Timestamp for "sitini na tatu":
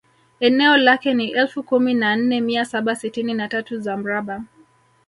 2.95-3.79